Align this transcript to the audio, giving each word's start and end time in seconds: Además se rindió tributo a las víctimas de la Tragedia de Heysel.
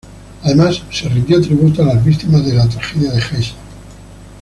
Además 0.41 0.81
se 0.91 1.07
rindió 1.09 1.39
tributo 1.39 1.83
a 1.83 1.93
las 1.93 2.03
víctimas 2.03 2.43
de 2.43 2.53
la 2.55 2.67
Tragedia 2.67 3.11
de 3.11 3.19
Heysel. 3.21 3.53